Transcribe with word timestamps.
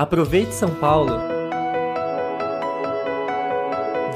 Aproveite 0.00 0.54
São 0.54 0.70
Paulo! 0.76 1.12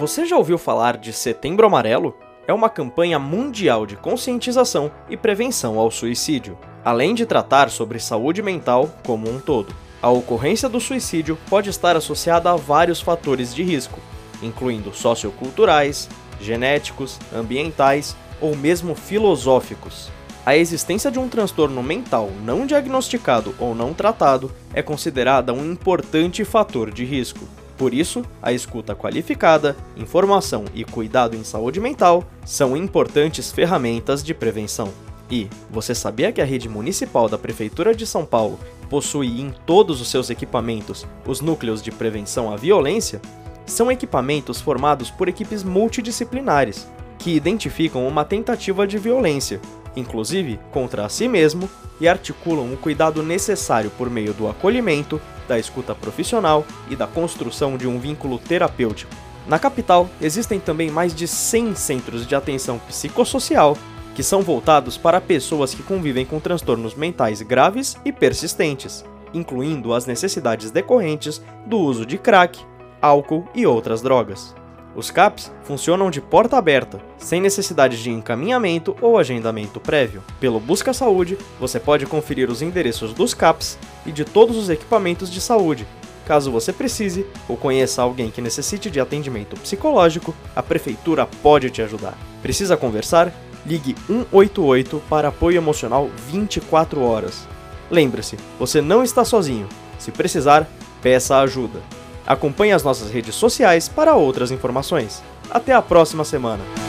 Você 0.00 0.24
já 0.24 0.34
ouviu 0.34 0.56
falar 0.56 0.96
de 0.96 1.12
Setembro 1.12 1.66
Amarelo? 1.66 2.16
É 2.48 2.54
uma 2.54 2.70
campanha 2.70 3.18
mundial 3.18 3.84
de 3.84 3.94
conscientização 3.94 4.90
e 5.10 5.16
prevenção 5.18 5.78
ao 5.78 5.90
suicídio, 5.90 6.56
além 6.82 7.14
de 7.14 7.26
tratar 7.26 7.68
sobre 7.68 7.98
saúde 7.98 8.40
mental 8.40 8.88
como 9.06 9.28
um 9.28 9.38
todo. 9.38 9.76
A 10.00 10.08
ocorrência 10.08 10.70
do 10.70 10.80
suicídio 10.80 11.36
pode 11.50 11.68
estar 11.68 11.94
associada 11.98 12.50
a 12.50 12.56
vários 12.56 13.02
fatores 13.02 13.54
de 13.54 13.62
risco, 13.62 14.00
incluindo 14.42 14.90
socioculturais, 14.94 16.08
genéticos, 16.40 17.18
ambientais 17.30 18.16
ou 18.40 18.56
mesmo 18.56 18.94
filosóficos. 18.94 20.10
A 20.46 20.54
existência 20.54 21.10
de 21.10 21.18
um 21.18 21.26
transtorno 21.26 21.82
mental 21.82 22.30
não 22.44 22.66
diagnosticado 22.66 23.54
ou 23.58 23.74
não 23.74 23.94
tratado 23.94 24.52
é 24.74 24.82
considerada 24.82 25.54
um 25.54 25.72
importante 25.72 26.44
fator 26.44 26.90
de 26.90 27.02
risco. 27.02 27.48
Por 27.78 27.94
isso, 27.94 28.22
a 28.42 28.52
escuta 28.52 28.94
qualificada, 28.94 29.74
informação 29.96 30.66
e 30.74 30.84
cuidado 30.84 31.34
em 31.34 31.42
saúde 31.42 31.80
mental 31.80 32.24
são 32.44 32.76
importantes 32.76 33.50
ferramentas 33.50 34.22
de 34.22 34.34
prevenção. 34.34 34.92
E 35.30 35.48
você 35.70 35.94
sabia 35.94 36.30
que 36.30 36.42
a 36.42 36.44
rede 36.44 36.68
municipal 36.68 37.26
da 37.26 37.38
Prefeitura 37.38 37.94
de 37.94 38.06
São 38.06 38.26
Paulo 38.26 38.60
possui 38.90 39.40
em 39.40 39.50
todos 39.64 39.98
os 40.02 40.08
seus 40.08 40.28
equipamentos 40.28 41.06
os 41.26 41.40
núcleos 41.40 41.82
de 41.82 41.90
prevenção 41.90 42.52
à 42.52 42.56
violência? 42.56 43.18
São 43.64 43.90
equipamentos 43.90 44.60
formados 44.60 45.10
por 45.10 45.26
equipes 45.26 45.64
multidisciplinares 45.64 46.86
que 47.18 47.34
identificam 47.34 48.06
uma 48.06 48.26
tentativa 48.26 48.86
de 48.86 48.98
violência, 48.98 49.58
inclusive 49.96 50.58
contra 50.70 51.08
si 51.08 51.28
mesmo, 51.28 51.68
e 52.00 52.08
articulam 52.08 52.72
o 52.72 52.76
cuidado 52.76 53.22
necessário 53.22 53.90
por 53.90 54.10
meio 54.10 54.34
do 54.34 54.48
acolhimento, 54.48 55.20
da 55.46 55.58
escuta 55.58 55.94
profissional 55.94 56.64
e 56.90 56.96
da 56.96 57.06
construção 57.06 57.76
de 57.76 57.86
um 57.86 57.98
vínculo 57.98 58.38
terapêutico. 58.38 59.14
Na 59.46 59.58
capital, 59.58 60.08
existem 60.20 60.58
também 60.58 60.90
mais 60.90 61.14
de 61.14 61.28
100 61.28 61.74
centros 61.74 62.26
de 62.26 62.34
atenção 62.34 62.78
psicossocial 62.78 63.76
que 64.14 64.22
são 64.22 64.42
voltados 64.42 64.96
para 64.96 65.20
pessoas 65.20 65.74
que 65.74 65.82
convivem 65.82 66.24
com 66.24 66.38
transtornos 66.38 66.94
mentais 66.94 67.42
graves 67.42 67.96
e 68.04 68.12
persistentes, 68.12 69.04
incluindo 69.34 69.92
as 69.92 70.06
necessidades 70.06 70.70
decorrentes 70.70 71.42
do 71.66 71.78
uso 71.78 72.06
de 72.06 72.16
crack, 72.16 72.60
álcool 73.02 73.46
e 73.54 73.66
outras 73.66 74.00
drogas. 74.00 74.54
Os 74.96 75.10
CAPs 75.10 75.50
funcionam 75.64 76.08
de 76.08 76.20
porta 76.20 76.56
aberta, 76.56 77.00
sem 77.18 77.40
necessidade 77.40 78.00
de 78.00 78.10
encaminhamento 78.10 78.96
ou 79.00 79.18
agendamento 79.18 79.80
prévio. 79.80 80.22
Pelo 80.38 80.60
Busca 80.60 80.92
Saúde, 80.92 81.36
você 81.58 81.80
pode 81.80 82.06
conferir 82.06 82.48
os 82.48 82.62
endereços 82.62 83.12
dos 83.12 83.34
CAPs 83.34 83.76
e 84.06 84.12
de 84.12 84.24
todos 84.24 84.56
os 84.56 84.70
equipamentos 84.70 85.30
de 85.30 85.40
saúde. 85.40 85.86
Caso 86.26 86.50
você 86.50 86.72
precise 86.72 87.26
ou 87.48 87.56
conheça 87.56 88.02
alguém 88.02 88.30
que 88.30 88.40
necessite 88.40 88.88
de 88.88 89.00
atendimento 89.00 89.58
psicológico, 89.60 90.34
a 90.54 90.62
prefeitura 90.62 91.26
pode 91.42 91.70
te 91.70 91.82
ajudar. 91.82 92.16
Precisa 92.40 92.76
conversar? 92.76 93.32
Ligue 93.66 93.96
188 94.06 95.02
para 95.08 95.28
apoio 95.28 95.56
emocional 95.56 96.08
24 96.28 97.02
horas. 97.02 97.48
Lembre-se, 97.90 98.38
você 98.58 98.80
não 98.80 99.02
está 99.02 99.24
sozinho. 99.24 99.68
Se 99.98 100.10
precisar, 100.10 100.68
peça 101.02 101.38
ajuda. 101.38 101.80
Acompanhe 102.26 102.72
as 102.72 102.82
nossas 102.82 103.10
redes 103.10 103.34
sociais 103.34 103.88
para 103.88 104.14
outras 104.14 104.50
informações. 104.50 105.22
Até 105.50 105.72
a 105.72 105.82
próxima 105.82 106.24
semana! 106.24 106.83